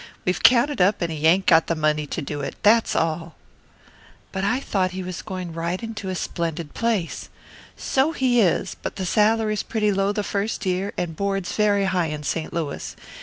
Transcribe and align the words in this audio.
We've 0.25 0.41
counted 0.41 0.81
up, 0.81 1.03
and 1.03 1.11
he 1.11 1.27
ain't 1.27 1.45
got 1.45 1.67
the 1.67 1.75
money 1.75 2.07
to 2.07 2.23
do 2.23 2.41
it 2.41 2.55
that's 2.63 2.95
all." 2.95 3.35
"But 4.31 4.43
I 4.43 4.59
thought 4.59 4.93
he 4.97 5.03
was 5.03 5.21
going 5.21 5.53
right 5.53 5.79
into 5.83 6.09
a 6.09 6.15
splendid 6.15 6.73
place." 6.73 7.29
"So 7.77 8.11
he 8.11 8.41
is; 8.41 8.75
but 8.81 8.95
the 8.95 9.05
salary's 9.05 9.61
pretty 9.61 9.91
low 9.91 10.11
the 10.11 10.23
first 10.23 10.65
year, 10.65 10.91
and 10.97 11.15
board's 11.15 11.51
very 11.55 11.85
high 11.85 12.07
in 12.07 12.23
St. 12.23 12.51
Louis. 12.51 12.95